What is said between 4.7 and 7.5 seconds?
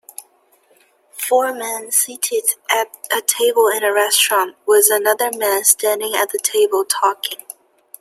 another man standing at the table talking.